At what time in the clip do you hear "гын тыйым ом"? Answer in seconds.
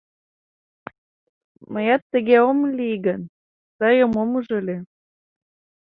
3.05-4.29